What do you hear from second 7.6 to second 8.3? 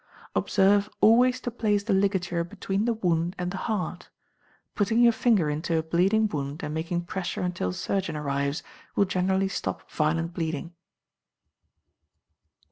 a surgeon